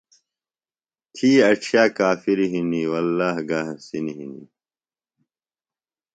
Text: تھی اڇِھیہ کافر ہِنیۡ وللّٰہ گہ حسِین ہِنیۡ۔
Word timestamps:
تھی 1.15 1.29
اڇِھیہ 1.49 1.83
کافر 1.97 2.37
ہِنیۡ 2.51 2.89
وللّٰہ 2.91 3.31
گہ 3.49 3.59
حسِین 3.67 4.05
ہِنیۡ۔ 4.17 4.47